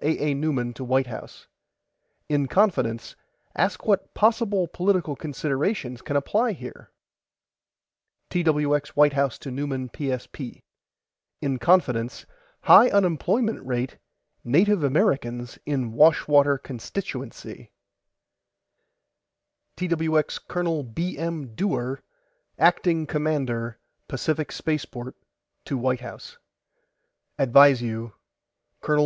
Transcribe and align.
A. 0.00 0.30
A. 0.30 0.32
NEUMAN 0.34 0.74
TO 0.74 0.84
WHITE 0.84 1.08
HOUSE: 1.08 1.48
IN 2.28 2.46
CONFIDENCE 2.46 3.16
ASK 3.56 3.84
WHAT 3.84 4.14
POSSIBLE 4.14 4.68
POLITICAL 4.68 5.16
CONSIDERATIONS 5.16 6.02
CAN 6.02 6.14
APPLY 6.16 6.52
HERE 6.54 6.92
TWX 8.30 8.86
WHITE 8.94 9.14
HOUSE 9.14 9.38
TO 9.40 9.50
NEUMAN 9.50 9.88
PSP: 9.88 10.62
IN 11.42 11.58
CONFIDENCE 11.58 12.26
HIGH 12.60 12.90
UNEMPLOYMENT 12.90 13.60
RATE 13.66 13.98
NATIVE 14.44 14.84
AMERICANS 14.84 15.58
IN 15.66 15.90
WASHWATER 15.90 16.58
CONSTITUENCY 16.58 17.72
TWX 19.76 20.38
COL. 20.46 20.82
B. 20.84 21.18
M. 21.18 21.56
DEWAR 21.56 22.04
ACTING 22.56 23.04
COMMANDER 23.04 23.80
PACIFIC 24.06 24.52
SPACEPORT 24.52 25.16
TO 25.64 25.76
WHITE 25.76 26.02
HOUSE: 26.02 26.38
ADVISE 27.40 27.82
YOU 27.82 28.12
COL. 28.80 28.96